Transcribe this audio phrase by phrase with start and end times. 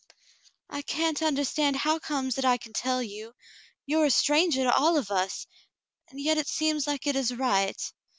[0.67, 3.35] "I can't understand how comes it I can tell you;
[3.85, 5.45] you are a strangah to all of us—
[6.09, 7.79] and yet it seems like it is right.